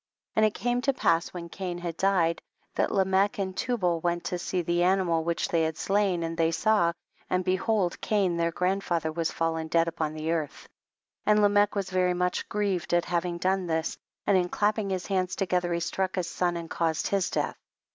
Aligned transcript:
30. 0.33 0.39
And 0.39 0.45
it 0.47 0.55
came 0.59 0.81
to 0.81 0.93
pass 0.93 1.27
when 1.31 1.47
Cain 1.47 1.77
had 1.77 1.95
died, 1.95 2.41
that 2.73 2.89
Lamech 2.91 3.37
and 3.37 3.55
Tu 3.55 3.77
bal 3.77 3.99
went 3.99 4.23
to 4.23 4.39
see 4.39 4.63
tlie 4.63 4.79
animal 4.81 5.23
which 5.23 5.49
they 5.49 5.61
had 5.61 5.77
slain, 5.77 6.23
and 6.23 6.35
they 6.35 6.49
saw, 6.49 6.91
and 7.29 7.43
be 7.43 7.55
hold 7.55 8.01
Cain 8.01 8.35
their 8.35 8.51
grandfather 8.51 9.11
was 9.11 9.31
fal 9.31 9.51
len 9.51 9.67
dead 9.67 9.87
upon 9.87 10.15
the 10.15 10.31
earth. 10.31 10.67
31. 11.27 11.27
And 11.27 11.41
Lamech 11.43 11.75
was 11.75 11.91
very 11.91 12.15
much 12.15 12.49
grieved 12.49 12.95
at 12.95 13.05
having 13.05 13.37
done 13.37 13.67
this, 13.67 13.95
and 14.25 14.35
in 14.35 14.49
clapping 14.49 14.89
his 14.89 15.05
hands 15.05 15.35
together 15.35 15.71
he 15.71 15.79
struck 15.79 16.15
his 16.15 16.27
son 16.27 16.57
and 16.57 16.67
caused 16.67 17.09
his 17.09 17.29
death. 17.29 17.57